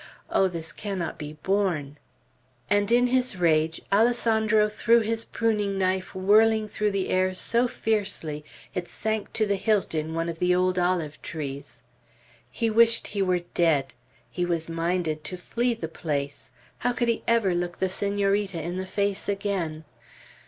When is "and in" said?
2.71-3.05